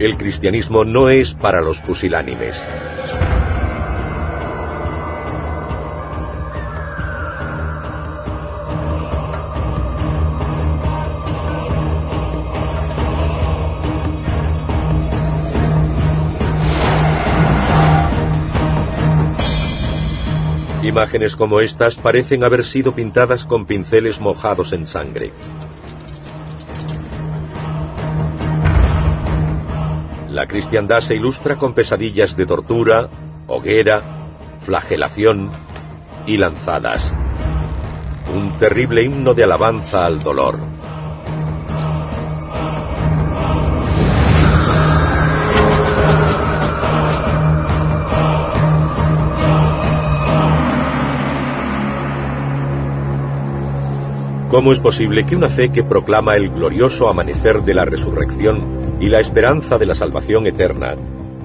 [0.00, 2.58] El cristianismo no es para los pusilánimes.
[20.82, 25.34] Imágenes como estas parecen haber sido pintadas con pinceles mojados en sangre.
[30.40, 33.10] La cristiandad se ilustra con pesadillas de tortura,
[33.46, 34.02] hoguera,
[34.58, 35.50] flagelación
[36.26, 37.14] y lanzadas.
[38.34, 40.58] Un terrible himno de alabanza al dolor.
[54.48, 59.08] ¿Cómo es posible que una fe que proclama el glorioso amanecer de la resurrección y
[59.08, 60.94] la esperanza de la salvación eterna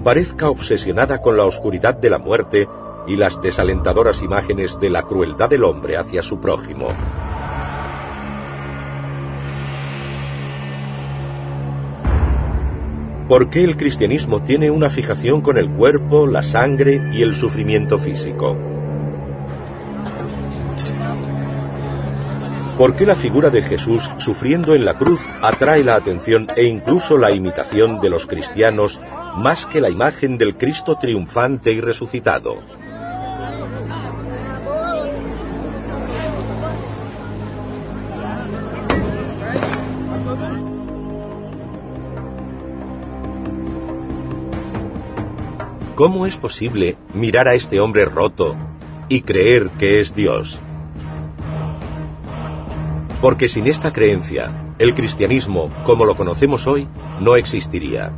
[0.04, 2.68] parezca obsesionada con la oscuridad de la muerte
[3.08, 6.90] y las desalentadoras imágenes de la crueldad del hombre hacia su prójimo?
[13.28, 17.98] ¿Por qué el cristianismo tiene una fijación con el cuerpo, la sangre y el sufrimiento
[17.98, 18.75] físico?
[22.78, 27.18] ¿Por qué la figura de Jesús sufriendo en la cruz atrae la atención e incluso
[27.18, 29.00] la imitación de los cristianos
[29.38, 32.60] más que la imagen del Cristo triunfante y resucitado?
[45.96, 48.54] ¿Cómo es posible mirar a este hombre roto
[49.08, 50.60] y creer que es Dios?
[53.22, 56.88] Porque sin esta creencia, el cristianismo, como lo conocemos hoy,
[57.20, 58.12] no existiría.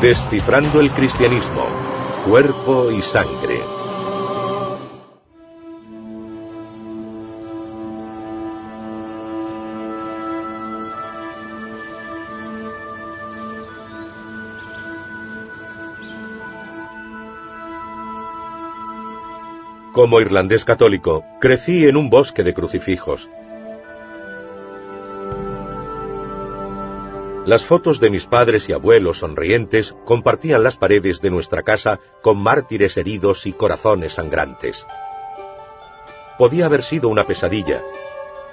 [0.00, 1.64] Descifrando el cristianismo,
[2.26, 3.81] cuerpo y sangre.
[19.92, 23.28] Como irlandés católico, crecí en un bosque de crucifijos.
[27.44, 32.38] Las fotos de mis padres y abuelos sonrientes compartían las paredes de nuestra casa con
[32.38, 34.86] mártires heridos y corazones sangrantes.
[36.38, 37.82] Podía haber sido una pesadilla,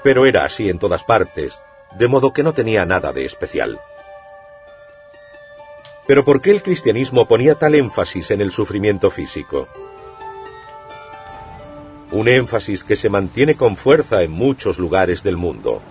[0.04, 1.64] pero era así en todas partes,
[1.98, 3.80] de modo que no tenía nada de especial.
[6.06, 9.70] Pero ¿por qué el cristianismo ponía tal énfasis en el sufrimiento físico?
[12.12, 15.81] Un énfasis que se mantiene con fuerza en muchos lugares del mundo.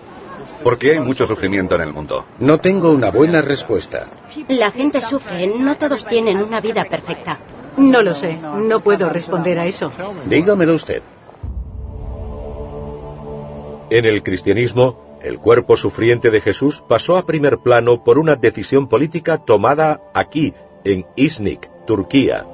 [0.63, 2.27] ¿Por qué hay mucho sufrimiento en el mundo?
[2.41, 4.09] No tengo una buena respuesta.
[4.49, 7.39] La gente sufre, no todos tienen una vida perfecta.
[7.77, 9.93] No lo sé, no puedo responder a eso.
[10.27, 11.03] Dígamelo usted.
[13.91, 18.89] En el cristianismo, el cuerpo sufriente de Jesús pasó a primer plano por una decisión
[18.89, 20.53] política tomada aquí,
[20.85, 22.47] en Iznik, Turquía,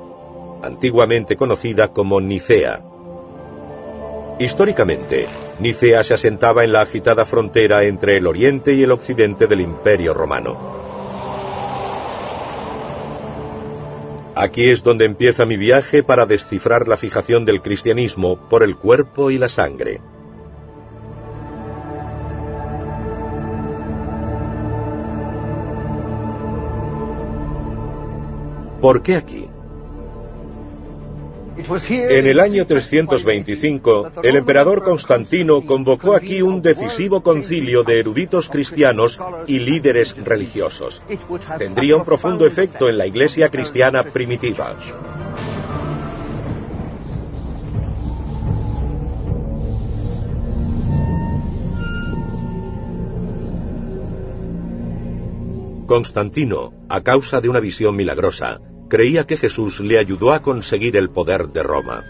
[0.62, 2.82] antiguamente conocida como Nicea.
[4.38, 5.28] Históricamente,
[5.60, 10.12] Nicea se asentaba en la agitada frontera entre el oriente y el occidente del Imperio
[10.12, 10.74] Romano.
[14.34, 19.30] Aquí es donde empieza mi viaje para descifrar la fijación del cristianismo por el cuerpo
[19.30, 20.00] y la sangre.
[28.80, 29.43] ¿Por qué aquí?
[31.90, 39.18] En el año 325, el emperador Constantino convocó aquí un decisivo concilio de eruditos cristianos
[39.46, 41.02] y líderes religiosos.
[41.56, 44.76] Tendría un profundo efecto en la iglesia cristiana primitiva.
[55.86, 61.10] Constantino, a causa de una visión milagrosa, creía que Jesús le ayudó a conseguir el
[61.10, 62.04] poder de Roma.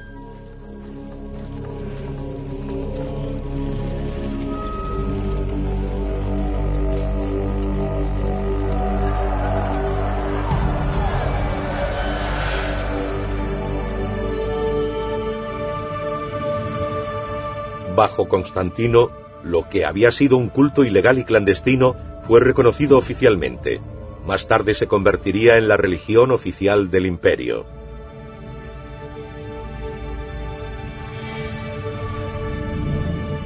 [17.97, 19.11] Bajo Constantino,
[19.44, 23.81] lo que había sido un culto ilegal y clandestino fue reconocido oficialmente,
[24.26, 27.67] más tarde se convertiría en la religión oficial del imperio.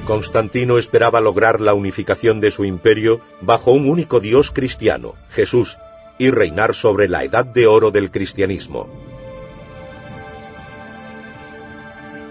[0.08, 5.76] Constantino esperaba lograr la unificación de su imperio bajo un único Dios cristiano, Jesús,
[6.16, 8.88] y reinar sobre la edad de oro del cristianismo.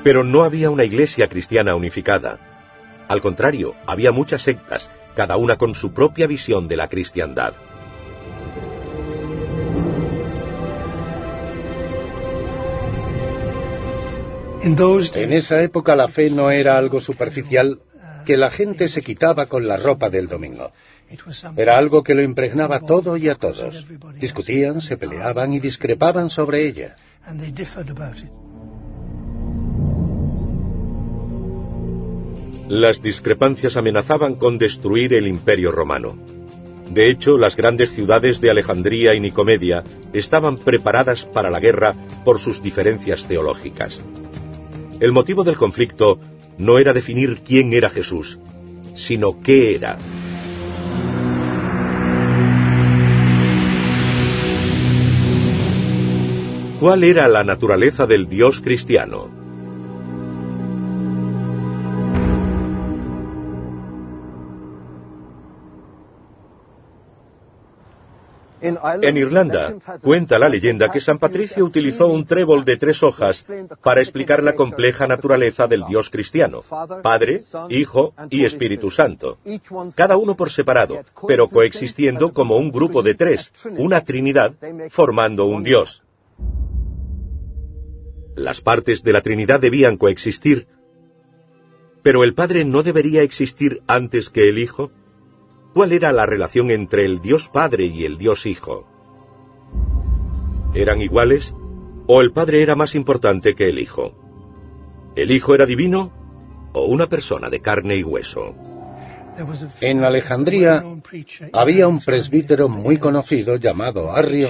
[0.03, 2.39] Pero no había una iglesia cristiana unificada.
[3.07, 7.53] Al contrario, había muchas sectas, cada una con su propia visión de la cristiandad.
[14.67, 17.79] En esa época la fe no era algo superficial
[18.25, 20.73] que la gente se quitaba con la ropa del domingo.
[21.55, 23.85] Era algo que lo impregnaba todo y a todos.
[24.19, 26.97] Discutían, se peleaban y discrepaban sobre ella.
[32.67, 36.17] Las discrepancias amenazaban con destruir el imperio romano.
[36.89, 42.39] De hecho, las grandes ciudades de Alejandría y Nicomedia estaban preparadas para la guerra por
[42.39, 44.03] sus diferencias teológicas.
[44.99, 46.19] El motivo del conflicto
[46.57, 48.39] no era definir quién era Jesús,
[48.95, 49.97] sino qué era.
[56.79, 59.37] ¿Cuál era la naturaleza del Dios cristiano?
[69.01, 73.45] En Irlanda, cuenta la leyenda que San Patricio utilizó un trébol de tres hojas
[73.81, 76.61] para explicar la compleja naturaleza del Dios cristiano,
[77.01, 79.37] Padre, Hijo y Espíritu Santo,
[79.95, 84.53] cada uno por separado, pero coexistiendo como un grupo de tres, una Trinidad,
[84.89, 86.03] formando un Dios.
[88.35, 90.67] Las partes de la Trinidad debían coexistir,
[92.03, 94.91] pero el Padre no debería existir antes que el Hijo.
[95.77, 98.88] ¿Cuál era la relación entre el Dios Padre y el Dios Hijo?
[100.74, 101.53] ¿Eran iguales
[102.07, 104.15] o el Padre era más importante que el Hijo?
[105.15, 106.12] ¿El Hijo era divino
[106.74, 108.56] o una persona de carne y hueso?
[109.79, 110.83] En Alejandría
[111.53, 114.50] había un presbítero muy conocido llamado Arrio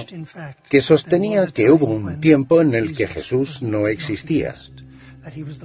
[0.70, 4.54] que sostenía que hubo un tiempo en el que Jesús no existía,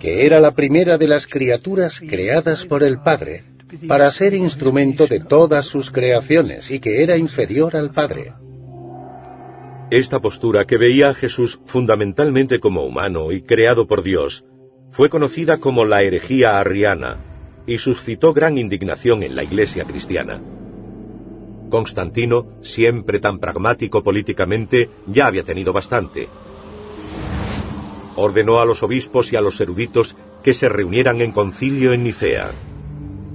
[0.01, 3.52] que era la primera de las criaturas creadas por el Padre
[3.87, 8.33] para ser instrumento de todas sus creaciones y que era inferior al Padre.
[9.91, 14.45] Esta postura que veía a Jesús fundamentalmente como humano y creado por Dios,
[14.91, 17.17] fue conocida como la herejía arriana
[17.65, 20.41] y suscitó gran indignación en la Iglesia cristiana.
[21.69, 26.29] Constantino, siempre tan pragmático políticamente, ya había tenido bastante.
[28.15, 32.51] Ordenó a los obispos y a los eruditos que se reunieran en concilio en Nicea.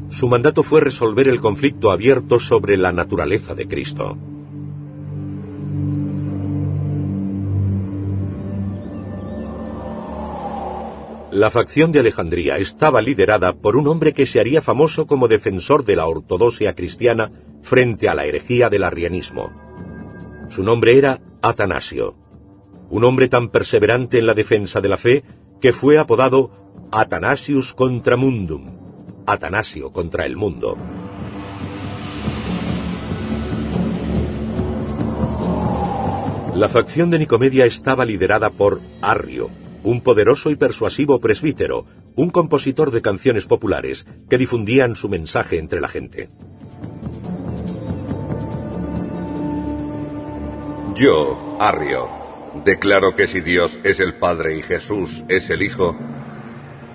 [0.08, 4.16] Su mandato fue resolver el conflicto abierto sobre la naturaleza de Cristo.
[11.30, 15.84] La facción de Alejandría estaba liderada por un hombre que se haría famoso como defensor
[15.84, 17.30] de la ortodoxia cristiana
[17.62, 19.50] frente a la herejía del arrianismo.
[20.48, 22.16] Su nombre era Atanasio,
[22.88, 25.22] un hombre tan perseverante en la defensa de la fe
[25.60, 26.50] que fue apodado
[26.90, 28.77] Atanasius contra Mundum,
[29.28, 30.74] Atanasio contra el mundo.
[36.54, 39.50] La facción de Nicomedia estaba liderada por Arrio,
[39.84, 41.84] un poderoso y persuasivo presbítero,
[42.16, 46.30] un compositor de canciones populares que difundían su mensaje entre la gente.
[50.96, 52.08] Yo, Arrio,
[52.64, 55.96] declaro que si Dios es el Padre y Jesús es el Hijo,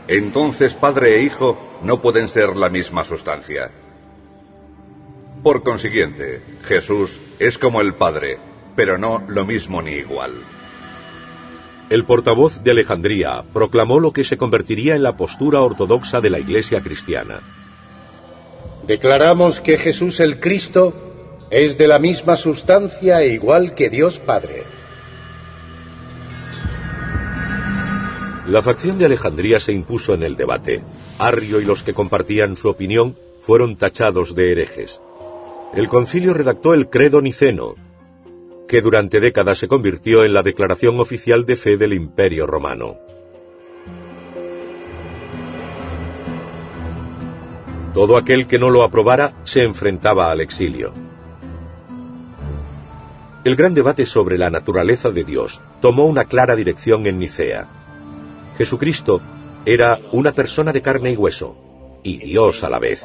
[0.08, 3.72] entonces Padre e Hijo no pueden ser la misma sustancia.
[5.44, 8.38] Por consiguiente, Jesús es como el Padre,
[8.76, 10.46] pero no lo mismo ni igual.
[11.90, 16.40] El portavoz de Alejandría proclamó lo que se convertiría en la postura ortodoxa de la
[16.40, 17.42] Iglesia cristiana.
[18.88, 20.94] Declaramos que Jesús el Cristo
[21.52, 24.64] es de la misma sustancia e igual que Dios Padre.
[28.46, 30.84] La facción de Alejandría se impuso en el debate.
[31.18, 35.02] Arrio y los que compartían su opinión fueron tachados de herejes.
[35.74, 37.76] El concilio redactó el Credo Niceno,
[38.68, 42.98] que durante décadas se convirtió en la declaración oficial de fe del Imperio Romano.
[47.94, 50.94] Todo aquel que no lo aprobara se enfrentaba al exilio.
[53.46, 57.83] El gran debate sobre la naturaleza de Dios tomó una clara dirección en Nicea.
[58.58, 59.22] Jesucristo
[59.66, 61.56] era una persona de carne y hueso,
[62.04, 63.04] y Dios a la vez.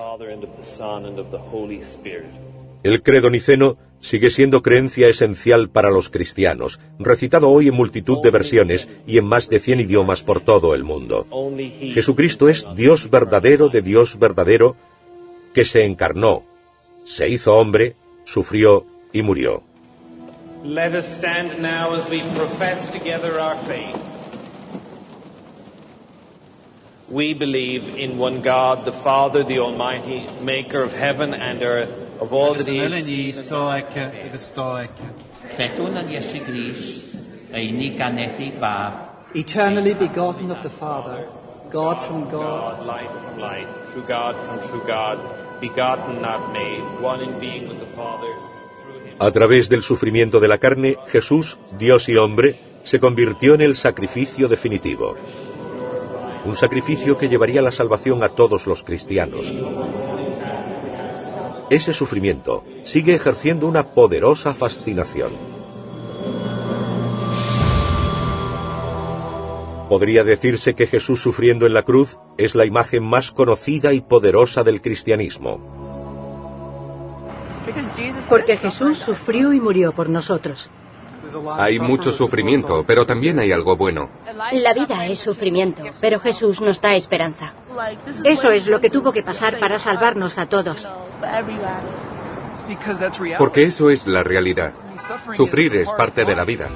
[2.82, 8.30] El credo niceno sigue siendo creencia esencial para los cristianos, recitado hoy en multitud de
[8.30, 11.26] versiones y en más de 100 idiomas por todo el mundo.
[11.92, 14.76] Jesucristo es Dios verdadero de Dios verdadero
[15.54, 16.44] que se encarnó,
[17.04, 19.62] se hizo hombre, sufrió y murió.
[20.64, 24.07] Let us stand now as we profess together our faith.
[27.10, 32.34] We believe in one God, the Father, the Almighty, maker of heaven and earth, of
[32.34, 33.50] all that is.
[38.60, 38.92] Bab,
[39.34, 41.26] eternally begotten of the Father,
[41.70, 45.18] God from God, light from light, true God from true God,
[45.62, 48.34] begotten, not made, one in being with the Father.
[49.18, 53.76] A través del sufrimiento de la carne, Jesús, Dios y hombre, se convirtió en el
[53.76, 55.16] sacrificio definitivo.
[56.48, 59.52] Un sacrificio que llevaría la salvación a todos los cristianos.
[61.68, 65.32] Ese sufrimiento sigue ejerciendo una poderosa fascinación.
[69.90, 74.64] Podría decirse que Jesús sufriendo en la cruz es la imagen más conocida y poderosa
[74.64, 75.60] del cristianismo.
[78.30, 80.70] Porque Jesús sufrió y murió por nosotros.
[81.56, 84.10] Hay mucho sufrimiento, pero también hay algo bueno.
[84.52, 87.52] La vida es sufrimiento, pero Jesús nos da esperanza.
[88.24, 90.88] Eso es lo que tuvo que pasar para salvarnos a todos.
[93.38, 94.72] Porque eso es la realidad.
[95.34, 96.68] Sufrir es parte de la vida.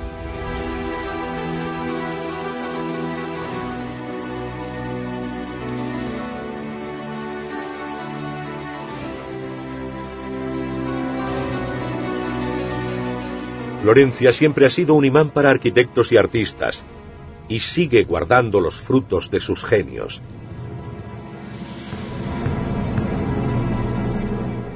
[13.83, 16.85] Florencia siempre ha sido un imán para arquitectos y artistas,
[17.49, 20.23] y sigue guardando los frutos de sus genios.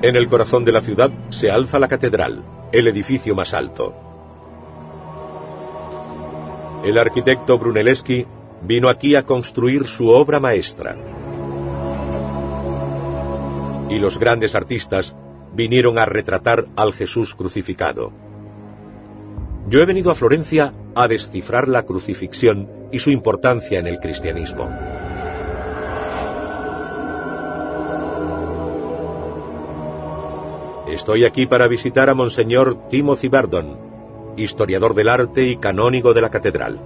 [0.03, 3.95] En el corazón de la ciudad se alza la catedral, el edificio más alto.
[6.85, 8.27] El arquitecto Brunelleschi
[8.63, 10.97] vino aquí a construir su obra maestra.
[13.89, 15.15] Y los grandes artistas
[15.55, 18.26] vinieron a retratar al Jesús crucificado.
[19.69, 24.71] Yo he venido a Florencia a descifrar la crucifixión y su importancia en el cristianismo.
[30.87, 33.77] Estoy aquí para visitar a Monseñor Timothy Bardon,
[34.37, 36.81] historiador del arte y canónigo de la catedral.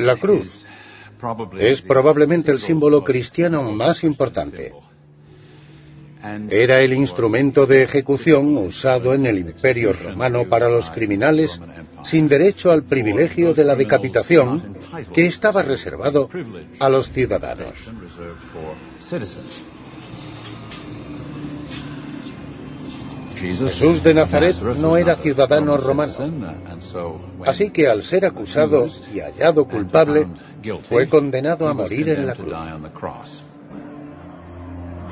[0.00, 0.66] La cruz
[1.58, 4.72] es probablemente el símbolo cristiano más importante.
[6.50, 11.60] Era el instrumento de ejecución usado en el Imperio Romano para los criminales
[12.04, 14.76] sin derecho al privilegio de la decapitación
[15.12, 16.28] que estaba reservado
[16.78, 17.74] a los ciudadanos.
[23.36, 26.12] Jesús de Nazaret no era ciudadano romano,
[27.44, 30.28] así que al ser acusado y hallado culpable,
[30.88, 32.54] fue condenado a morir en la cruz.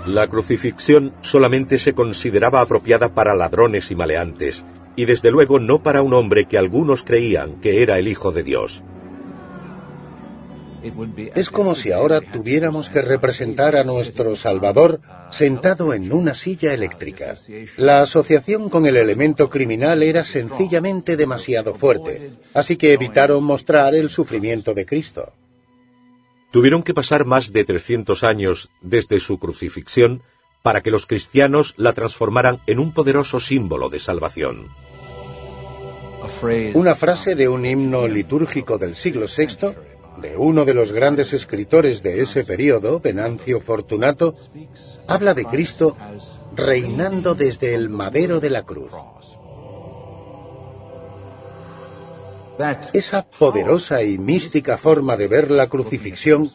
[0.06, 4.64] La crucifixión solamente se consideraba apropiada para ladrones y maleantes,
[4.96, 8.42] y desde luego no para un hombre que algunos creían que era el Hijo de
[8.42, 8.82] Dios.
[11.34, 17.34] Es como si ahora tuviéramos que representar a nuestro Salvador sentado en una silla eléctrica.
[17.76, 24.08] La asociación con el elemento criminal era sencillamente demasiado fuerte, así que evitaron mostrar el
[24.08, 25.34] sufrimiento de Cristo.
[26.50, 30.22] Tuvieron que pasar más de 300 años desde su crucifixión
[30.62, 34.68] para que los cristianos la transformaran en un poderoso símbolo de salvación.
[36.74, 39.74] Una frase de un himno litúrgico del siglo VI,
[40.20, 44.34] de uno de los grandes escritores de ese periodo, Venancio Fortunato,
[45.08, 45.96] habla de Cristo
[46.54, 48.92] reinando desde el madero de la cruz.
[52.92, 56.50] Esa poderosa y mística forma de ver la crucifixión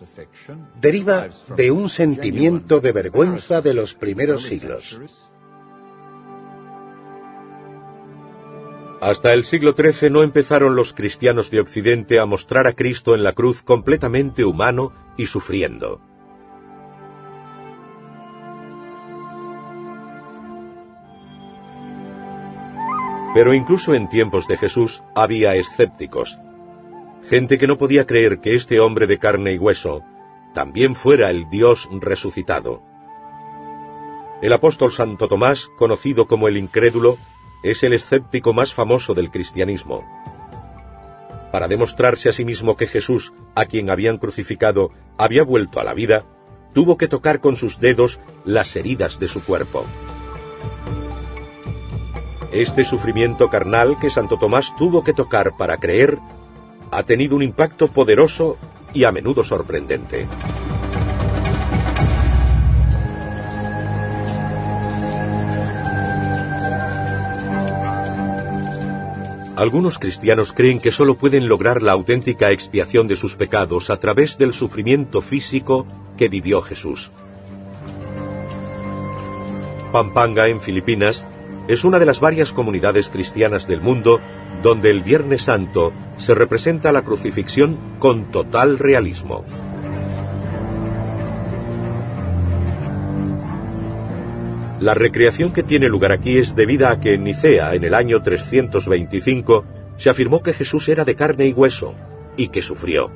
[0.79, 4.99] deriva de un sentimiento de vergüenza de los primeros siglos.
[9.01, 13.23] Hasta el siglo XIII no empezaron los cristianos de Occidente a mostrar a Cristo en
[13.23, 16.01] la cruz completamente humano y sufriendo.
[23.35, 26.39] Pero incluso en tiempos de Jesús había escépticos,
[27.21, 30.03] gente que no podía creer que este hombre de carne y hueso
[30.53, 32.81] también fuera el Dios resucitado.
[34.41, 37.17] El apóstol Santo Tomás, conocido como el incrédulo,
[37.61, 40.05] es el escéptico más famoso del cristianismo.
[41.51, 45.93] Para demostrarse a sí mismo que Jesús, a quien habían crucificado, había vuelto a la
[45.93, 46.23] vida,
[46.73, 49.85] tuvo que tocar con sus dedos las heridas de su cuerpo.
[52.55, 56.19] Este sufrimiento carnal que Santo Tomás tuvo que tocar para creer
[56.89, 58.57] ha tenido un impacto poderoso
[58.93, 60.25] y a menudo sorprendente.
[69.57, 74.37] Algunos cristianos creen que solo pueden lograr la auténtica expiación de sus pecados a través
[74.37, 75.85] del sufrimiento físico
[76.15, 77.11] que vivió Jesús.
[79.91, 81.27] Pampanga, en Filipinas,
[81.67, 84.19] es una de las varias comunidades cristianas del mundo
[84.61, 89.43] donde el Viernes Santo se representa la crucifixión con total realismo.
[94.79, 98.21] La recreación que tiene lugar aquí es debida a que en Nicea, en el año
[98.21, 99.65] 325,
[99.97, 101.95] se afirmó que Jesús era de carne y hueso,
[102.37, 103.09] y que sufrió.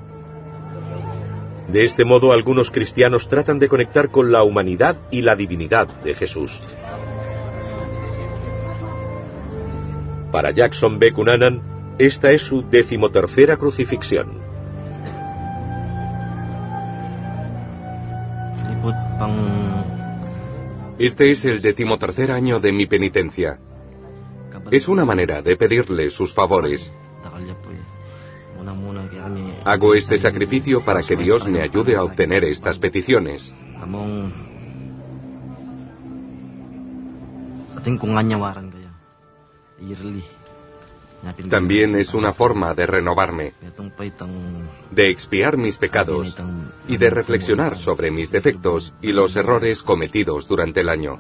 [1.68, 6.15] De este modo, algunos cristianos tratan de conectar con la humanidad y la divinidad de
[6.15, 6.75] Jesús.
[10.32, 11.12] Para Jackson B.
[11.12, 11.62] Cunanan,
[11.98, 14.40] esta es su decimotercera crucifixión.
[21.00, 23.60] Este es el decimotercer año de mi penitencia.
[24.72, 26.94] Es una manera de pedirle sus favores.
[29.66, 33.54] Hago este sacrificio para que Dios me ayude a obtener estas peticiones.
[41.50, 43.54] También es una forma de renovarme,
[44.92, 46.38] de expiar mis pecados
[46.88, 51.20] y de reflexionar sobre mis defectos y los errores cometidos durante el año.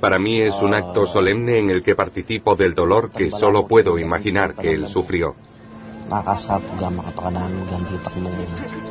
[0.00, 3.98] Para mí es un acto solemne en el que participo del dolor que solo puedo
[3.98, 5.34] imaginar que él sufrió.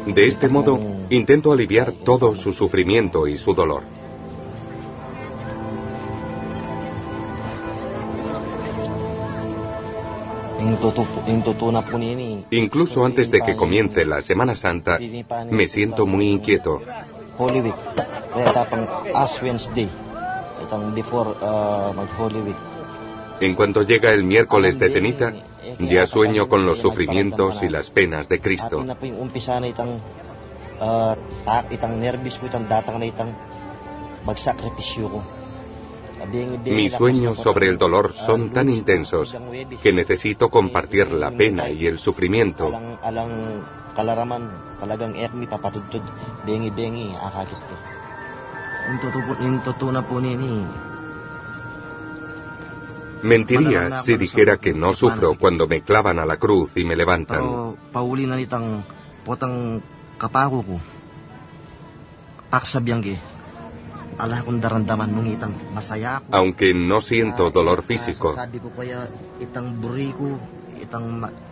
[0.06, 3.84] De este modo, intento aliviar todo su sufrimiento y su dolor.
[12.52, 15.00] Incluso antes de que comience la Semana Santa,
[15.50, 16.82] me siento muy inquieto.
[23.40, 25.34] En cuanto llega el miércoles de ceniza,
[25.80, 28.84] ya sueño con los sufrimientos y las penas de Cristo.
[36.66, 39.38] Mis sueños sobre el dolor son tan intensos
[39.82, 42.72] que necesito compartir la pena y el sufrimiento
[53.24, 57.42] Mentiría si dijera que no sufro cuando me clavan a la cruz y me levantan.
[66.32, 68.36] Aunque no siento dolor físico,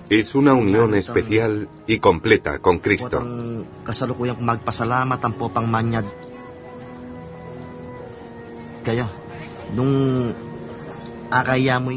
[0.10, 3.26] es una unión especial y completa con Cristo.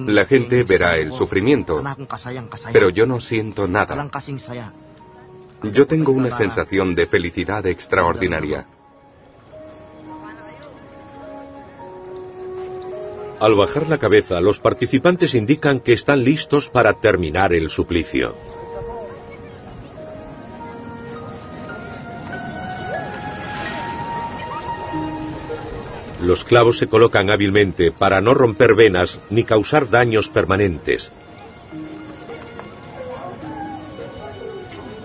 [0.06, 1.84] La gente verá el sufrimiento,
[2.72, 4.10] pero yo no siento nada.
[5.62, 8.66] Yo tengo una sensación de felicidad extraordinaria.
[13.40, 18.34] Al bajar la cabeza, los participantes indican que están listos para terminar el suplicio.
[26.20, 31.12] Los clavos se colocan hábilmente para no romper venas ni causar daños permanentes.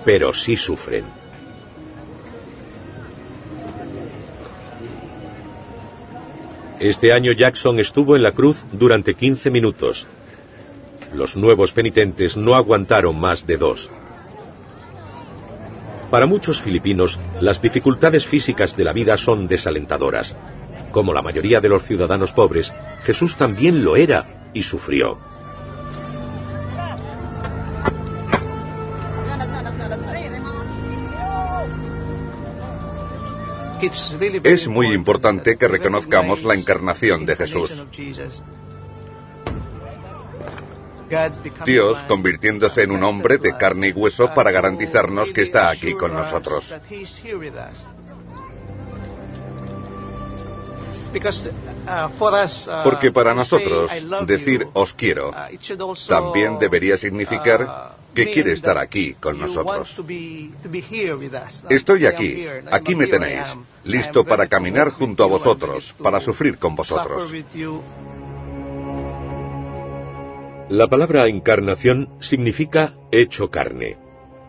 [0.03, 1.22] Pero sí sufren.
[6.83, 10.05] Este año Jackson estuvo en la cruz durante 15 minutos.
[11.15, 13.89] Los nuevos penitentes no aguantaron más de dos.
[16.11, 20.35] Para muchos filipinos, las dificultades físicas de la vida son desalentadoras.
[20.91, 25.19] Como la mayoría de los ciudadanos pobres, Jesús también lo era y sufrió.
[34.43, 37.85] Es muy importante que reconozcamos la encarnación de Jesús.
[41.65, 46.13] Dios convirtiéndose en un hombre de carne y hueso para garantizarnos que está aquí con
[46.13, 46.73] nosotros.
[52.83, 53.91] Porque para nosotros
[54.25, 55.31] decir os quiero
[56.07, 60.01] también debería significar que quiere estar aquí con nosotros.
[61.69, 67.33] Estoy aquí, aquí me tenéis, listo para caminar junto a vosotros, para sufrir con vosotros.
[70.69, 73.97] La palabra encarnación significa hecho carne.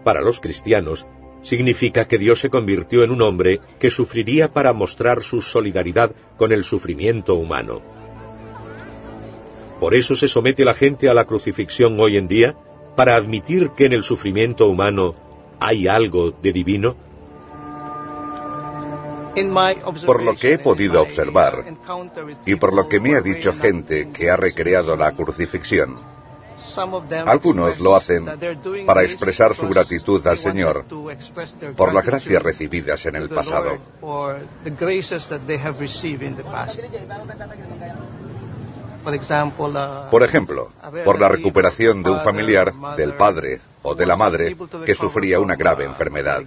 [0.04, 1.06] Para los cristianos,
[1.42, 6.52] significa que Dios se convirtió en un hombre que sufriría para mostrar su solidaridad con
[6.52, 7.82] el sufrimiento humano.
[9.78, 12.56] Por eso se somete la gente a la crucifixión hoy en día,
[12.96, 15.14] para admitir que en el sufrimiento humano
[15.60, 16.96] hay algo de divino.
[20.06, 21.64] Por lo que he podido observar
[22.46, 25.96] y por lo que me ha dicho gente que ha recreado la crucifixión,
[27.26, 28.26] algunos lo hacen
[28.86, 30.84] para expresar su gratitud al Señor
[31.76, 33.78] por las gracias recibidas en el pasado.
[40.10, 40.70] Por ejemplo,
[41.04, 45.56] por la recuperación de un familiar, del padre o de la madre que sufría una
[45.56, 46.42] grave enfermedad.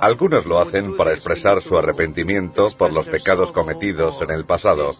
[0.00, 4.94] Algunos lo hacen para expresar su arrepentimiento por los pecados cometidos en el pasado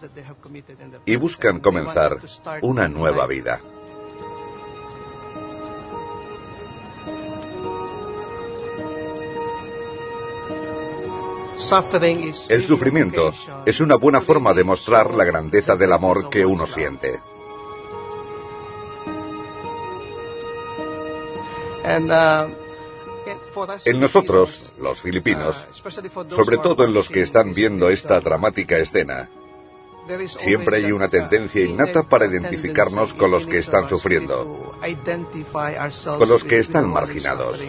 [1.05, 2.17] y buscan comenzar
[2.61, 3.61] una nueva vida.
[12.49, 13.33] El sufrimiento
[13.65, 17.19] es una buena forma de mostrar la grandeza del amor que uno siente.
[21.89, 22.58] Uh,
[23.85, 25.65] en nosotros, los filipinos,
[26.29, 29.29] sobre todo en los que están viendo esta dramática escena,
[30.27, 34.73] siempre hay una tendencia innata para identificarnos con los que están sufriendo,
[36.17, 37.63] con los que están marginados.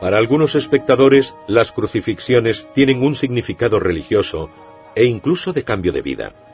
[0.00, 4.50] Para algunos espectadores, las crucifixiones tienen un significado religioso
[4.94, 6.45] e incluso de cambio de vida.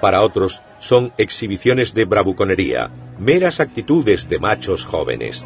[0.00, 5.44] Para otros son exhibiciones de bravuconería, meras actitudes de machos jóvenes.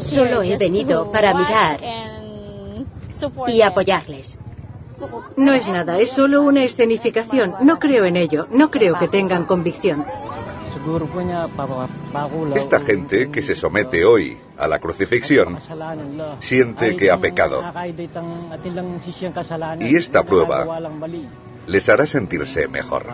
[0.00, 1.80] Solo he venido para mirar
[3.46, 4.38] y apoyarles.
[5.36, 7.54] No es nada, es solo una escenificación.
[7.62, 10.04] No creo en ello, no creo que tengan convicción.
[12.54, 15.58] Esta gente que se somete hoy a la crucifixión
[16.40, 17.62] siente que ha pecado.
[19.80, 20.66] Y esta prueba
[21.66, 23.06] les hará sentirse mejor.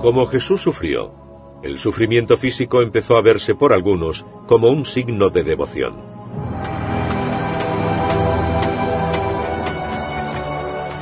[0.00, 1.14] Como Jesús sufrió,
[1.64, 5.94] el sufrimiento físico empezó a verse por algunos como un signo de devoción.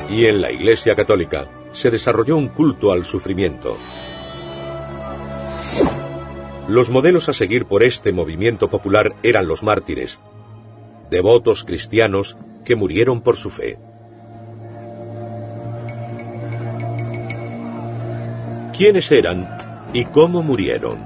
[0.09, 3.77] Y en la Iglesia Católica se desarrolló un culto al sufrimiento.
[6.69, 10.21] Los modelos a seguir por este movimiento popular eran los mártires,
[11.09, 13.79] devotos cristianos que murieron por su fe.
[18.71, 19.62] ¿Quiénes eran
[19.93, 20.97] y cómo murieron.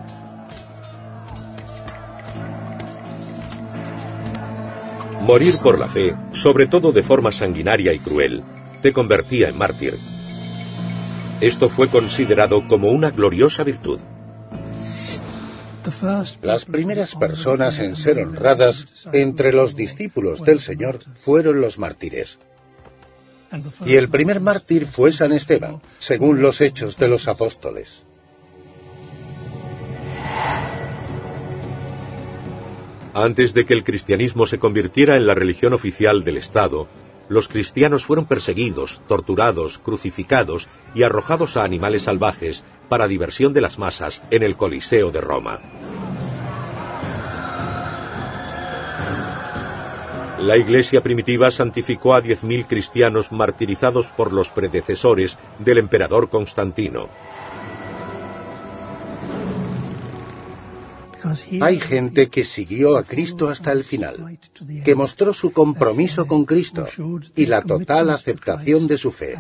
[5.21, 8.43] Morir por la fe, sobre todo de forma sanguinaria y cruel,
[8.82, 10.00] te convertía en mártir.
[11.41, 14.00] Esto fue considerado como una gloriosa virtud.
[16.41, 22.39] Las primeras personas en ser honradas entre los discípulos del Señor fueron los mártires.
[23.86, 28.07] Y el primer mártir fue San Esteban, según los hechos de los apóstoles.
[33.18, 36.88] Antes de que el cristianismo se convirtiera en la religión oficial del Estado,
[37.30, 43.80] los cristianos fueron perseguidos, torturados, crucificados y arrojados a animales salvajes para diversión de las
[43.80, 45.60] masas en el Coliseo de Roma.
[50.40, 57.10] La iglesia primitiva santificó a 10.000 cristianos martirizados por los predecesores del emperador Constantino.
[61.62, 64.40] Hay gente que siguió a Cristo hasta el final,
[64.84, 66.86] que mostró su compromiso con Cristo
[67.36, 69.36] y la total aceptación de su fe.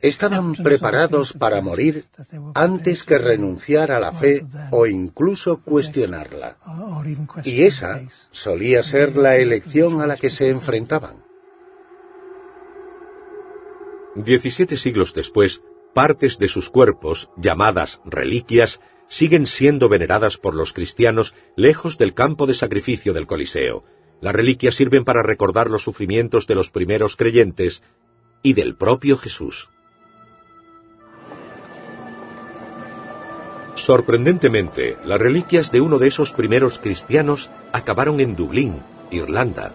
[0.00, 2.06] Estaban preparados para morir
[2.54, 6.56] antes que renunciar a la fe o incluso cuestionarla.
[7.44, 11.24] Y esa solía ser la elección a la que se enfrentaban.
[14.14, 15.62] Diecisiete siglos después,
[15.94, 22.46] partes de sus cuerpos, llamadas reliquias, siguen siendo veneradas por los cristianos lejos del campo
[22.46, 23.84] de sacrificio del Coliseo.
[24.20, 27.82] Las reliquias sirven para recordar los sufrimientos de los primeros creyentes
[28.42, 29.70] y del propio Jesús.
[33.74, 39.72] Sorprendentemente, las reliquias de uno de esos primeros cristianos acabaron en Dublín, Irlanda.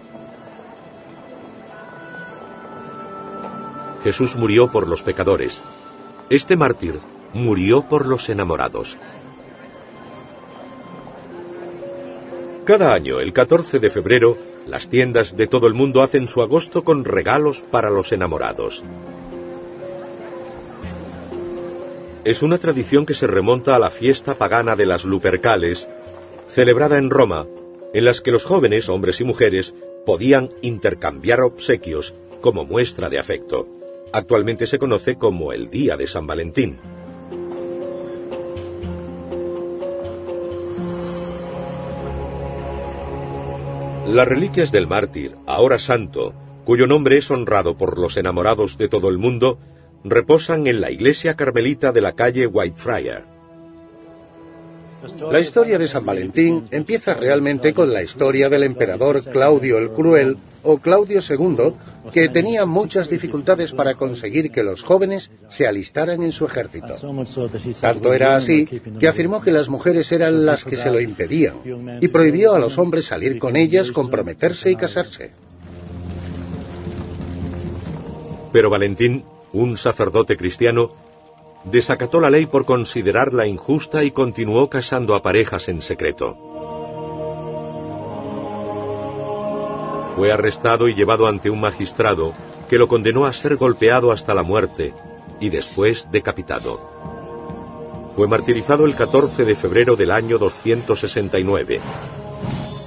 [4.03, 5.61] Jesús murió por los pecadores.
[6.29, 6.99] Este mártir
[7.33, 8.97] murió por los enamorados.
[12.65, 16.83] Cada año, el 14 de febrero, las tiendas de todo el mundo hacen su agosto
[16.83, 18.83] con regalos para los enamorados.
[22.25, 25.89] es una tradición que se remonta a la fiesta pagana de las Lupercales,
[26.47, 27.47] celebrada en Roma,
[27.93, 33.67] en las que los jóvenes, hombres y mujeres, podían intercambiar obsequios como muestra de afecto.
[34.13, 36.77] Actualmente se conoce como el Día de San Valentín.
[44.07, 46.33] Las reliquias del mártir, ahora santo,
[46.65, 49.59] cuyo nombre es honrado por los enamorados de todo el mundo,
[50.03, 53.25] reposan en la iglesia carmelita de la calle Whitefriar.
[55.31, 60.37] La historia de San Valentín empieza realmente con la historia del emperador Claudio el Cruel
[60.63, 61.73] o Claudio II,
[62.11, 66.93] que tenía muchas dificultades para conseguir que los jóvenes se alistaran en su ejército.
[67.79, 68.65] Tanto era así
[68.99, 71.55] que afirmó que las mujeres eran las que se lo impedían
[72.01, 75.31] y prohibió a los hombres salir con ellas, comprometerse y casarse.
[78.51, 79.23] Pero Valentín
[79.53, 80.91] un sacerdote cristiano,
[81.63, 86.52] desacató la ley por considerarla injusta y continuó casando a parejas en secreto.
[90.15, 92.33] Fue arrestado y llevado ante un magistrado
[92.69, 94.93] que lo condenó a ser golpeado hasta la muerte
[95.39, 96.93] y después decapitado.
[98.15, 101.81] Fue martirizado el 14 de febrero del año 269.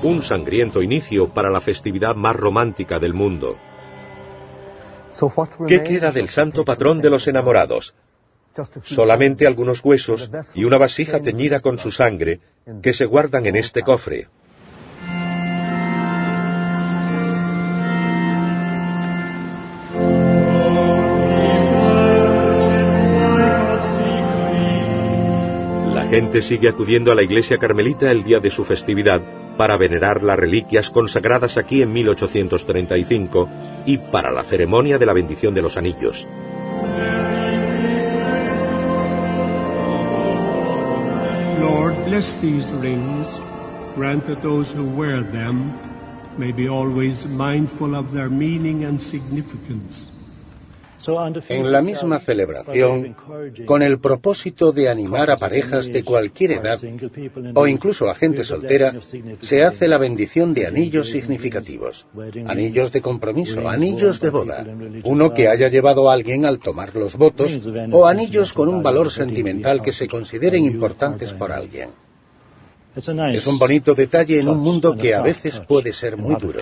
[0.04, 3.56] Un sangriento inicio para la festividad más romántica del mundo.
[5.66, 7.94] ¿Qué queda del santo patrón de los enamorados?
[8.82, 12.40] Solamente algunos huesos y una vasija teñida con su sangre
[12.82, 14.28] que se guardan en este cofre.
[26.10, 29.22] Gente sigue acudiendo a la iglesia carmelita el día de su festividad
[29.56, 33.48] para venerar las reliquias consagradas aquí en 1835
[33.86, 36.26] y para la ceremonia de la bendición de los anillos.
[41.60, 43.26] Lord, bless these rings.
[43.96, 45.72] Grant that those who wear them
[46.36, 50.15] may be always mindful of their meaning and significance.
[51.48, 53.16] En la misma celebración,
[53.64, 56.80] con el propósito de animar a parejas de cualquier edad
[57.54, 58.94] o incluso a gente soltera,
[59.40, 62.06] se hace la bendición de anillos significativos,
[62.46, 64.66] anillos de compromiso, anillos de boda,
[65.04, 67.58] uno que haya llevado a alguien al tomar los votos
[67.92, 71.90] o anillos con un valor sentimental que se consideren importantes por alguien.
[72.96, 76.60] Es un bonito detalle en un mundo que a veces puede ser muy duro.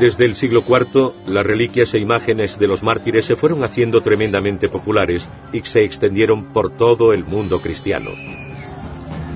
[0.00, 4.70] Desde el siglo IV, las reliquias e imágenes de los mártires se fueron haciendo tremendamente
[4.70, 8.08] populares y se extendieron por todo el mundo cristiano.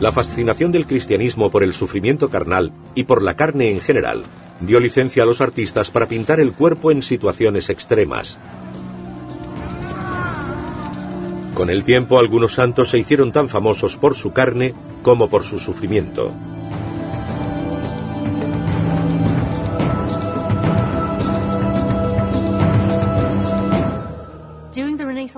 [0.00, 4.24] La fascinación del cristianismo por el sufrimiento carnal y por la carne en general
[4.60, 8.38] dio licencia a los artistas para pintar el cuerpo en situaciones extremas.
[11.52, 14.72] Con el tiempo algunos santos se hicieron tan famosos por su carne
[15.02, 16.32] como por su sufrimiento.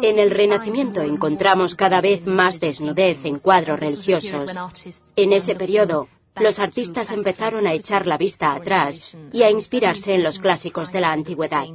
[0.07, 4.53] En el Renacimiento encontramos cada vez más desnudez en cuadros religiosos.
[5.17, 10.23] En ese periodo, los artistas empezaron a echar la vista atrás y a inspirarse en
[10.23, 11.67] los clásicos de la antigüedad.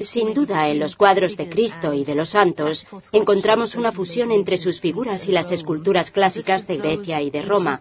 [0.00, 4.56] Sin duda, en los cuadros de Cristo y de los santos encontramos una fusión entre
[4.56, 7.80] sus figuras y las esculturas clásicas de Grecia y de Roma.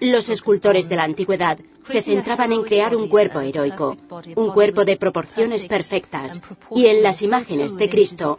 [0.00, 3.96] Los escultores de la antigüedad se centraban en crear un cuerpo heroico,
[4.34, 6.40] un cuerpo de proporciones perfectas,
[6.74, 8.38] y en las imágenes de Cristo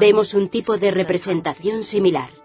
[0.00, 2.41] vemos un tipo de representación similar.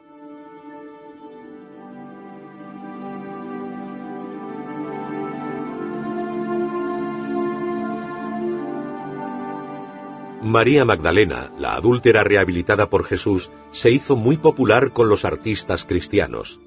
[10.47, 16.59] María Magdalena, la adúltera rehabilitada por Jesús, se hizo muy popular con los artistas cristianos.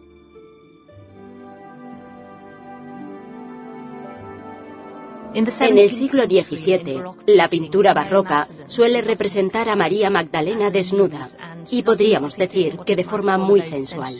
[5.33, 5.47] En
[5.79, 11.29] el siglo XVII, la pintura barroca suele representar a María Magdalena desnuda,
[11.71, 14.15] y podríamos decir que de forma muy sensual.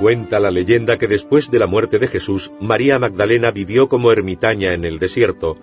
[0.00, 4.72] Cuenta la leyenda que después de la muerte de Jesús, María Magdalena vivió como ermitaña
[4.72, 5.56] en el desierto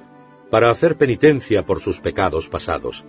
[0.51, 3.05] para hacer penitencia por sus pecados pasados.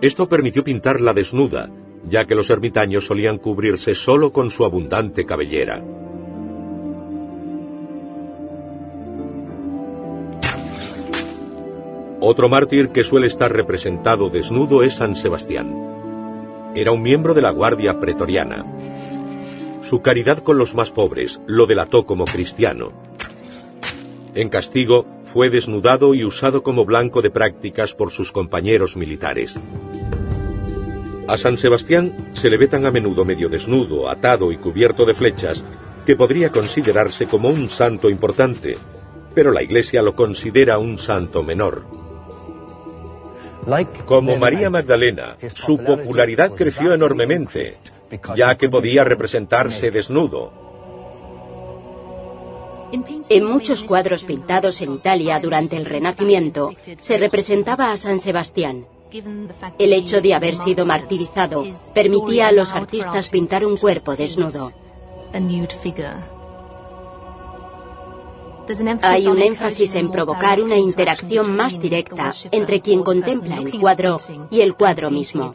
[0.00, 1.70] Esto permitió pintarla desnuda,
[2.08, 5.82] ya que los ermitaños solían cubrirse solo con su abundante cabellera.
[12.20, 15.72] Otro mártir que suele estar representado desnudo es San Sebastián.
[16.76, 18.64] Era un miembro de la Guardia Pretoriana.
[19.88, 22.92] Su caridad con los más pobres lo delató como cristiano.
[24.34, 29.58] En castigo, fue desnudado y usado como blanco de prácticas por sus compañeros militares.
[31.26, 35.14] A San Sebastián se le ve tan a menudo medio desnudo, atado y cubierto de
[35.14, 35.64] flechas,
[36.04, 38.76] que podría considerarse como un santo importante,
[39.34, 41.86] pero la Iglesia lo considera un santo menor.
[44.04, 47.72] Como María Magdalena, su popularidad creció enormemente,
[48.34, 50.52] ya que podía representarse desnudo.
[53.28, 58.86] En muchos cuadros pintados en Italia durante el Renacimiento se representaba a San Sebastián.
[59.78, 64.70] El hecho de haber sido martirizado permitía a los artistas pintar un cuerpo desnudo.
[69.02, 74.18] Hay un énfasis en provocar una interacción más directa entre quien contempla el cuadro
[74.50, 75.52] y el cuadro mismo.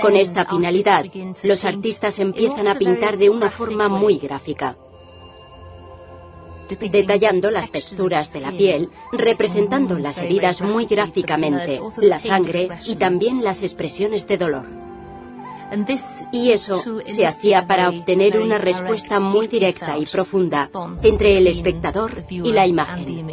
[0.00, 1.04] Con esta finalidad,
[1.42, 4.76] los artistas empiezan a pintar de una forma muy gráfica
[6.76, 13.42] detallando las texturas de la piel, representando las heridas muy gráficamente, la sangre y también
[13.42, 14.66] las expresiones de dolor.
[16.32, 20.70] Y eso se hacía para obtener una respuesta muy directa y profunda
[21.02, 23.26] entre el espectador y la imagen.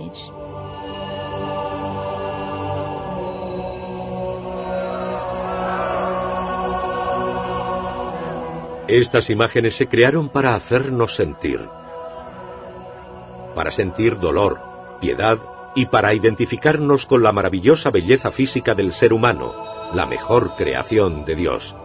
[8.87, 11.59] Estas imágenes se crearon para hacernos sentir,
[13.55, 14.61] para sentir dolor,
[15.01, 15.39] piedad
[15.73, 19.55] y para identificarnos con la maravillosa belleza física del ser humano,
[19.95, 21.75] la mejor creación de Dios.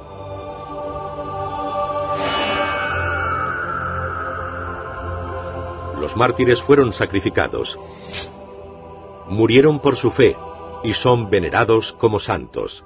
[5.98, 7.78] Los mártires fueron sacrificados,
[9.26, 10.36] murieron por su fe
[10.84, 12.84] y son venerados como santos.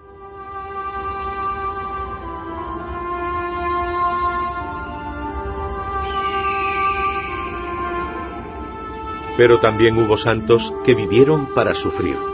[9.36, 12.33] Pero también hubo santos que vivieron para sufrir.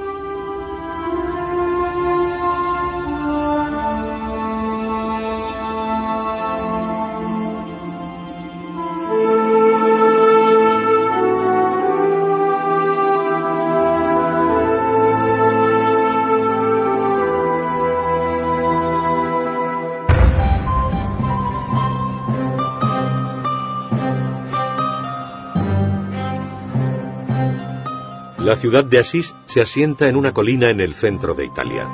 [28.60, 31.88] Ciudad de Asís se asienta en una colina en el centro de Italia.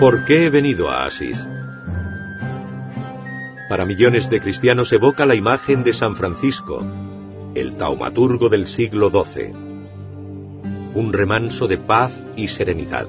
[0.00, 1.46] ¿Por qué he venido a Asís?
[3.68, 6.84] Para millones de cristianos evoca la imagen de San Francisco,
[7.54, 9.52] el taumaturgo del siglo XII,
[10.94, 13.06] un remanso de paz y serenidad.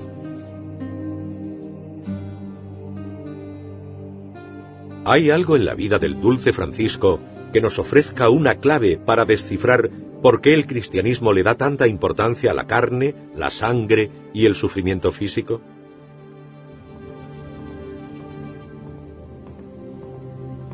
[5.05, 7.19] ¿Hay algo en la vida del dulce Francisco
[7.51, 9.89] que nos ofrezca una clave para descifrar
[10.21, 14.55] por qué el cristianismo le da tanta importancia a la carne, la sangre y el
[14.55, 15.59] sufrimiento físico?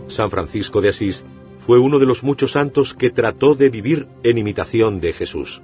[0.06, 1.26] San Francisco de Asís
[1.58, 5.64] fue uno de los muchos santos que trató de vivir en imitación de Jesús.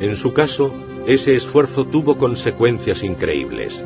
[0.00, 0.74] En su caso,
[1.06, 3.84] ese esfuerzo tuvo consecuencias increíbles.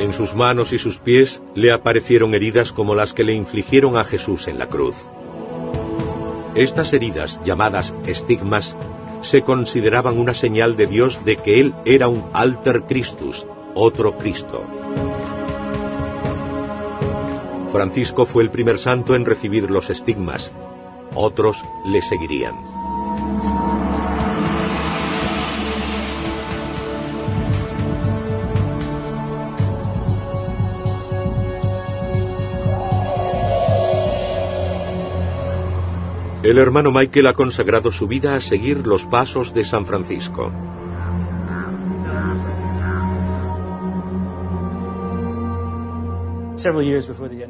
[0.00, 4.04] En sus manos y sus pies le aparecieron heridas como las que le infligieron a
[4.04, 5.06] Jesús en la cruz.
[6.56, 8.76] Estas heridas, llamadas estigmas,
[9.20, 14.64] se consideraban una señal de Dios de que Él era un alter Christus, otro Cristo.
[17.68, 20.52] Francisco fue el primer santo en recibir los estigmas.
[21.14, 22.54] Otros le seguirían.
[36.42, 40.50] El hermano Michael ha consagrado su vida a seguir los pasos de San Francisco.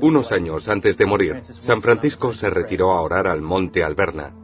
[0.00, 4.34] Unos años antes de morir, San Francisco se retiró a orar al monte Alberna.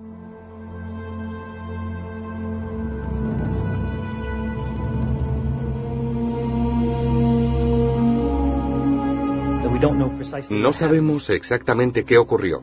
[10.51, 12.63] No sabemos exactamente qué ocurrió,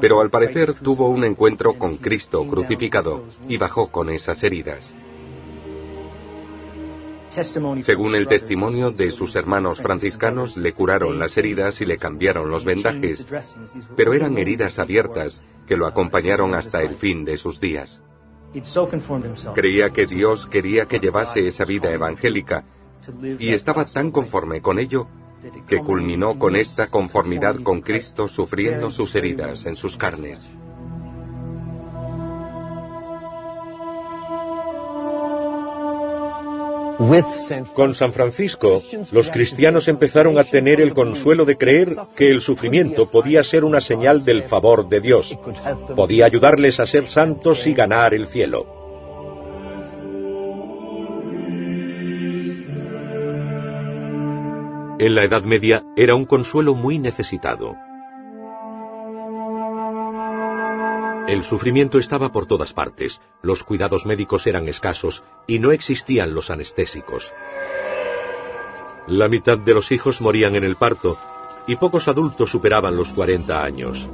[0.00, 4.96] pero al parecer tuvo un encuentro con Cristo crucificado y bajó con esas heridas.
[7.82, 12.64] Según el testimonio de sus hermanos franciscanos, le curaron las heridas y le cambiaron los
[12.64, 13.26] vendajes,
[13.94, 18.02] pero eran heridas abiertas que lo acompañaron hasta el fin de sus días.
[19.54, 22.64] Creía que Dios quería que llevase esa vida evangélica
[23.38, 25.06] y estaba tan conforme con ello
[25.66, 30.48] que culminó con esta conformidad con Cristo sufriendo sus heridas en sus carnes.
[37.74, 38.82] Con San Francisco,
[39.12, 43.80] los cristianos empezaron a tener el consuelo de creer que el sufrimiento podía ser una
[43.80, 45.38] señal del favor de Dios.
[45.94, 48.66] Podía ayudarles a ser santos y ganar el cielo.
[54.98, 57.76] En la Edad Media era un consuelo muy necesitado.
[61.28, 66.50] El sufrimiento estaba por todas partes, los cuidados médicos eran escasos y no existían los
[66.50, 67.32] anestésicos.
[69.08, 71.18] La mitad de los hijos morían en el parto
[71.66, 74.08] y pocos adultos superaban los 40 años.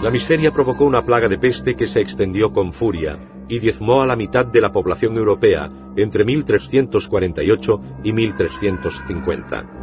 [0.00, 4.06] La miseria provocó una plaga de peste que se extendió con furia y diezmó a
[4.06, 9.77] la mitad de la población europea entre 1348 y 1350.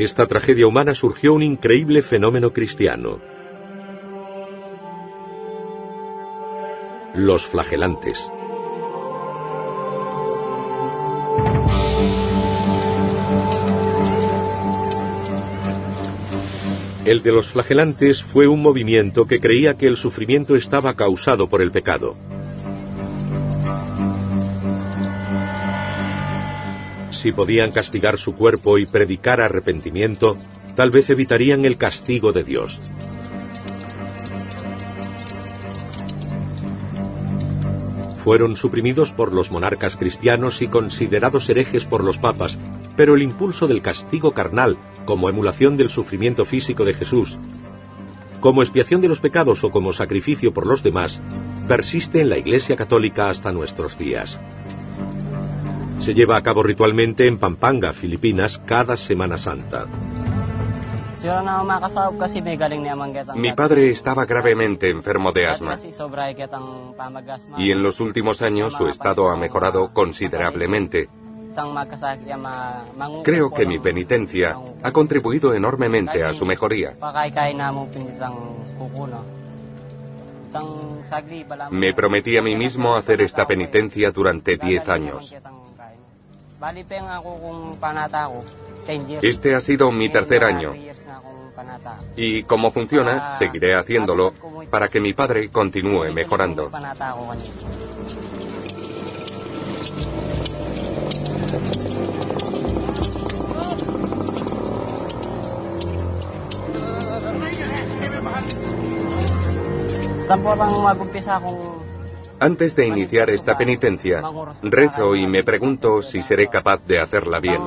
[0.00, 3.20] Esta tragedia humana surgió un increíble fenómeno cristiano.
[7.14, 8.32] Los flagelantes.
[17.04, 21.60] El de los flagelantes fue un movimiento que creía que el sufrimiento estaba causado por
[21.60, 22.16] el pecado.
[27.20, 30.38] Si podían castigar su cuerpo y predicar arrepentimiento,
[30.74, 32.80] tal vez evitarían el castigo de Dios.
[38.16, 42.58] Fueron suprimidos por los monarcas cristianos y considerados herejes por los papas,
[42.96, 47.38] pero el impulso del castigo carnal, como emulación del sufrimiento físico de Jesús,
[48.40, 51.20] como expiación de los pecados o como sacrificio por los demás,
[51.68, 54.40] persiste en la Iglesia Católica hasta nuestros días.
[56.00, 59.86] Se lleva a cabo ritualmente en Pampanga, Filipinas, cada Semana Santa.
[63.34, 65.76] Mi padre estaba gravemente enfermo de asma
[67.58, 71.10] y en los últimos años su estado ha mejorado considerablemente.
[73.22, 76.96] Creo que mi penitencia ha contribuido enormemente a su mejoría.
[81.70, 85.34] Me prometí a mí mismo hacer esta penitencia durante 10 años.
[89.22, 90.74] Este ha sido mi tercer año.
[92.16, 94.34] Y como funciona, seguiré haciéndolo
[94.70, 96.70] para que mi padre continúe mejorando.
[112.40, 114.22] Antes de iniciar esta penitencia,
[114.62, 117.60] rezo y me pregunto si seré capaz de hacerla bien.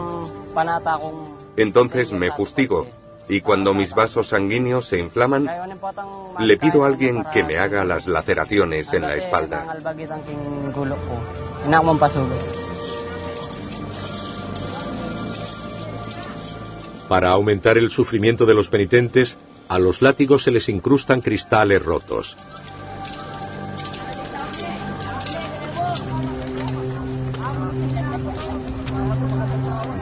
[1.55, 2.87] Entonces me fustigo
[3.29, 5.47] y cuando mis vasos sanguíneos se inflaman,
[6.39, 9.77] le pido a alguien que me haga las laceraciones en la espalda.
[17.07, 19.37] Para aumentar el sufrimiento de los penitentes,
[19.69, 22.37] a los látigos se les incrustan cristales rotos.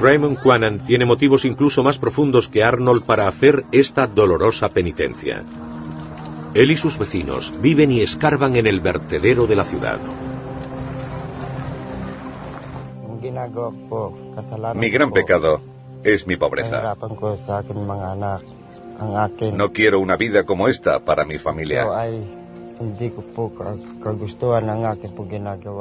[0.01, 5.43] Raymond Quanan tiene motivos incluso más profundos que Arnold para hacer esta dolorosa penitencia.
[6.53, 9.99] Él y sus vecinos viven y escarban en el vertedero de la ciudad.
[14.75, 15.61] Mi gran pecado
[16.03, 16.95] es mi pobreza.
[19.53, 21.85] No quiero una vida como esta para mi familia.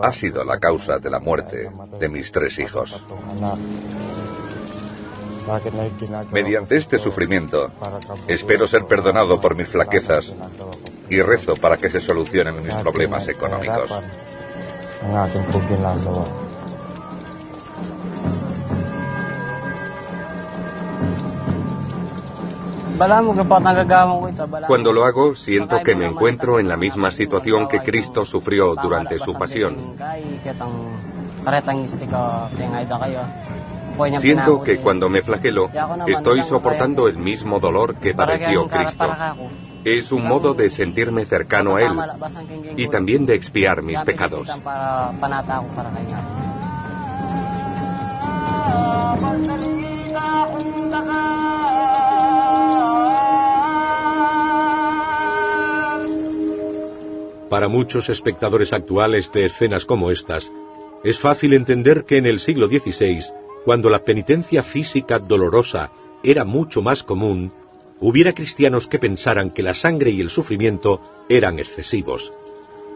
[0.03, 3.03] Ha sido la causa de la muerte de mis tres hijos.
[6.31, 7.69] Mediante este sufrimiento,
[8.29, 10.33] espero ser perdonado por mis flaquezas
[11.09, 13.91] y rezo para que se solucionen mis problemas económicos.
[24.67, 29.19] Cuando lo hago, siento que me encuentro en la misma situación que Cristo sufrió durante
[29.19, 29.97] su pasión.
[34.21, 35.71] Siento que cuando me flagelo,
[36.07, 39.09] estoy soportando el mismo dolor que padeció Cristo.
[39.83, 41.93] Es un modo de sentirme cercano a Él
[42.77, 44.51] y también de expiar mis pecados.
[57.51, 60.53] Para muchos espectadores actuales de escenas como estas,
[61.03, 63.25] es fácil entender que en el siglo XVI,
[63.65, 65.91] cuando la penitencia física dolorosa
[66.23, 67.53] era mucho más común,
[67.99, 72.33] hubiera cristianos que pensaran que la sangre y el sufrimiento eran excesivos.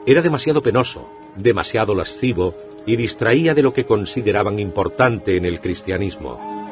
[0.07, 2.55] Era demasiado penoso, demasiado lascivo
[2.87, 6.64] y distraía de lo que consideraban importante en el cristianismo.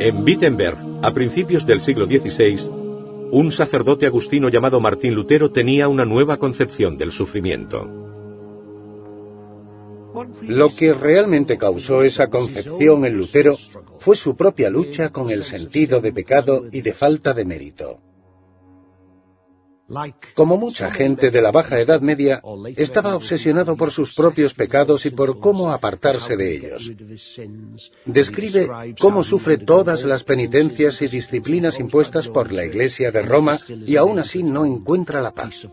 [0.00, 2.70] En Wittenberg, a principios del siglo XVI,
[3.32, 7.86] un sacerdote agustino llamado Martín Lutero tenía una nueva concepción del sufrimiento.
[10.40, 13.54] Lo que realmente causó esa concepción en Lutero
[13.98, 18.00] fue su propia lucha con el sentido de pecado y de falta de mérito.
[20.34, 22.42] Como mucha gente de la Baja Edad Media,
[22.76, 26.92] estaba obsesionado por sus propios pecados y por cómo apartarse de ellos.
[28.04, 33.96] Describe cómo sufre todas las penitencias y disciplinas impuestas por la Iglesia de Roma y
[33.96, 35.66] aún así no encuentra la paz.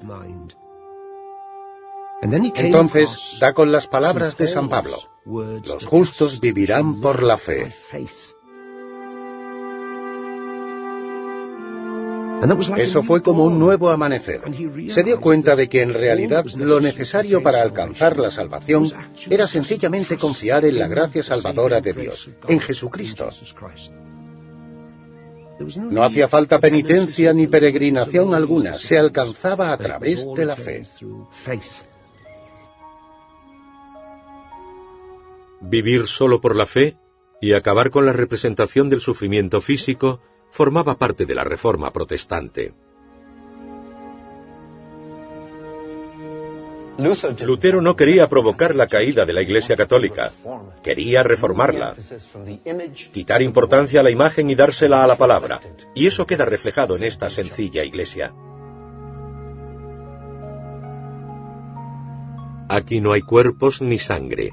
[2.22, 7.72] Entonces da con las palabras de San Pablo, los justos vivirán por la fe.
[12.78, 14.42] Eso fue como un nuevo amanecer.
[14.90, 18.92] Se dio cuenta de que en realidad lo necesario para alcanzar la salvación
[19.30, 23.30] era sencillamente confiar en la gracia salvadora de Dios, en Jesucristo.
[25.90, 30.84] No hacía falta penitencia ni peregrinación alguna, se alcanzaba a través de la fe.
[35.62, 36.98] Vivir solo por la fe
[37.42, 40.22] y acabar con la representación del sufrimiento físico
[40.52, 42.74] formaba parte de la Reforma protestante.
[46.98, 50.32] Lutero no quería provocar la caída de la Iglesia Católica,
[50.82, 51.96] quería reformarla,
[53.12, 55.62] quitar importancia a la imagen y dársela a la palabra,
[55.94, 58.34] y eso queda reflejado en esta sencilla Iglesia.
[62.70, 64.52] Aquí no hay cuerpos ni sangre.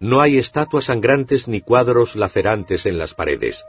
[0.00, 3.64] No hay estatuas sangrantes ni cuadros lacerantes en las paredes.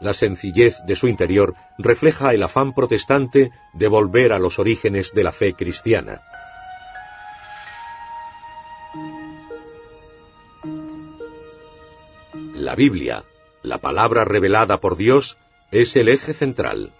[0.00, 5.24] La sencillez de su interior refleja el afán protestante de volver a los orígenes de
[5.24, 6.22] la fe cristiana.
[12.54, 13.24] La Biblia,
[13.62, 15.36] la palabra revelada por Dios,
[15.70, 16.92] es el eje central.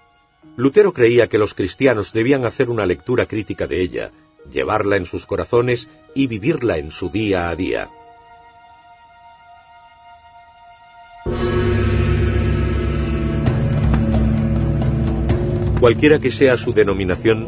[0.56, 4.10] Lutero creía que los cristianos debían hacer una lectura crítica de ella,
[4.50, 7.90] llevarla en sus corazones y vivirla en su día a día.
[15.84, 17.46] Cualquiera que sea su denominación,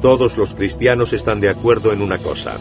[0.00, 2.56] todos los cristianos están de acuerdo en una cosa.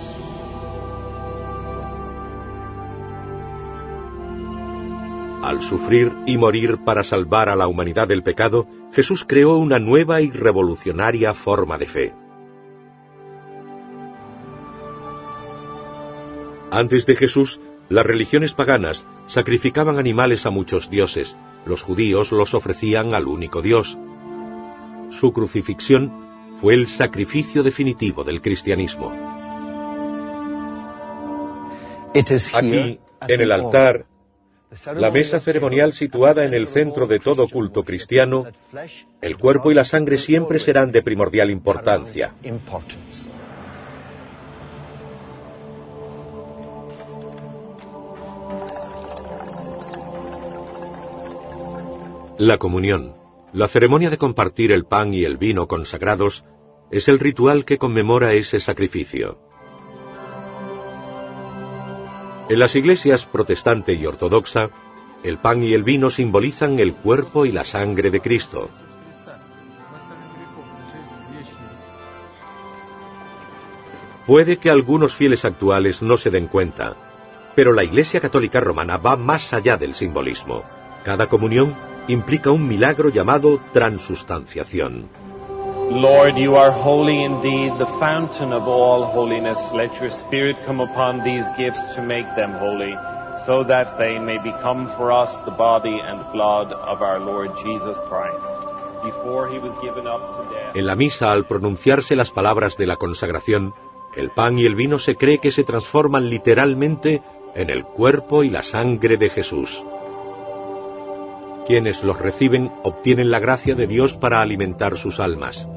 [5.41, 10.19] Al sufrir y morir para salvar a la humanidad del pecado, Jesús creó una nueva
[10.19, 12.13] y revolucionaria forma de fe.
[16.69, 23.13] Antes de Jesús, las religiones paganas sacrificaban animales a muchos dioses, los judíos los ofrecían
[23.13, 23.97] al único Dios.
[25.19, 26.11] Su crucifixión
[26.55, 29.11] fue el sacrificio definitivo del cristianismo.
[32.53, 34.05] Aquí, en el altar,
[34.95, 38.45] la mesa ceremonial situada en el centro de todo culto cristiano,
[39.21, 42.35] el cuerpo y la sangre siempre serán de primordial importancia.
[52.37, 53.22] La comunión,
[53.53, 56.43] la ceremonia de compartir el pan y el vino consagrados,
[56.89, 59.39] es el ritual que conmemora ese sacrificio.
[62.49, 64.71] En las iglesias protestante y ortodoxa,
[65.23, 68.69] el pan y el vino simbolizan el cuerpo y la sangre de Cristo.
[74.25, 76.95] Puede que algunos fieles actuales no se den cuenta,
[77.55, 80.63] pero la Iglesia Católica Romana va más allá del simbolismo.
[81.03, 81.75] Cada comunión
[82.07, 85.09] implica un milagro llamado transustanciación.
[85.89, 89.59] Lord, you are holy indeed, the fountain of all holiness.
[89.73, 92.95] Let your Spirit come upon these gifts to make them holy,
[93.45, 97.99] so that they may become for us the body and blood of our Lord Jesus
[98.09, 98.47] Christ.
[99.03, 100.75] Before he was given up to death.
[100.75, 103.73] En la misa, al pronunciarse las palabras de la consagración,
[104.15, 107.21] el pan y el vino se cree que se transforman literalmente
[107.53, 109.83] en el cuerpo y la sangre de Jesús.
[111.65, 115.67] Quienes los reciben obtienen la gracia de Dios para alimentar sus almas.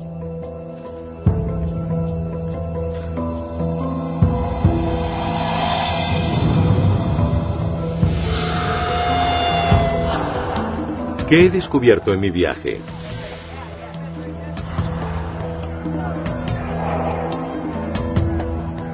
[11.29, 12.81] ¿Qué he descubierto en mi viaje?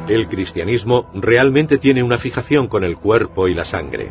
[0.08, 4.10] El cristianismo realmente tiene una fijación con el cuerpo y la sangre.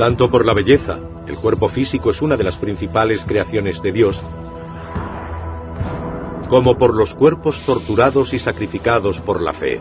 [0.00, 4.22] Tanto por la belleza, el cuerpo físico es una de las principales creaciones de Dios,
[6.48, 9.78] como por los cuerpos torturados y sacrificados por la fe,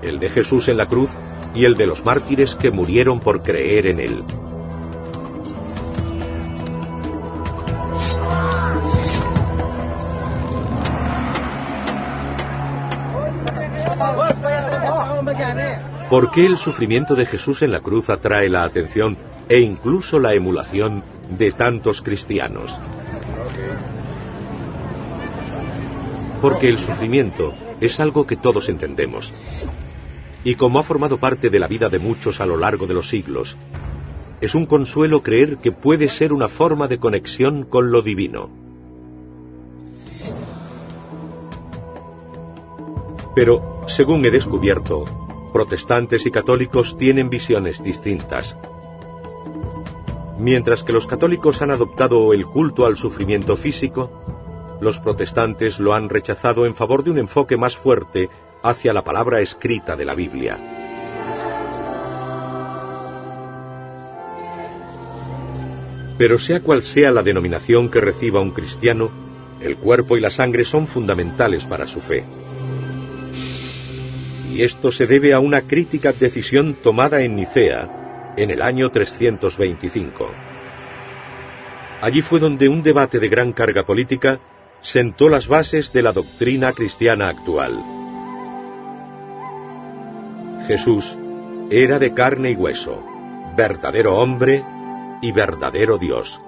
[0.00, 1.18] el de Jesús en la cruz
[1.54, 4.24] y el de los mártires que murieron por creer en él.
[16.10, 19.16] ¿Por qué el sufrimiento de Jesús en la cruz atrae la atención
[19.48, 21.04] e incluso la emulación
[21.38, 22.80] de tantos cristianos?
[26.42, 29.32] Porque el sufrimiento es algo que todos entendemos.
[30.42, 33.08] Y como ha formado parte de la vida de muchos a lo largo de los
[33.08, 33.56] siglos,
[34.40, 38.50] es un consuelo creer que puede ser una forma de conexión con lo divino.
[43.36, 48.56] Pero, según he descubierto, protestantes y católicos tienen visiones distintas.
[50.38, 54.10] Mientras que los católicos han adoptado el culto al sufrimiento físico,
[54.80, 58.30] los protestantes lo han rechazado en favor de un enfoque más fuerte
[58.62, 60.58] hacia la palabra escrita de la Biblia.
[66.16, 69.10] Pero sea cual sea la denominación que reciba un cristiano,
[69.60, 72.24] el cuerpo y la sangre son fundamentales para su fe
[74.50, 80.30] y esto se debe a una crítica decisión tomada en Nicea en el año 325.
[82.00, 84.40] Allí fue donde un debate de gran carga política
[84.80, 87.78] sentó las bases de la doctrina cristiana actual.
[90.66, 91.16] Jesús
[91.70, 93.04] era de carne y hueso,
[93.56, 94.64] verdadero hombre
[95.22, 96.40] y verdadero Dios.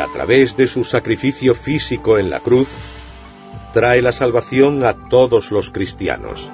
[0.00, 2.68] A través de su sacrificio físico en la cruz,
[3.72, 6.50] trae la salvación a todos los cristianos.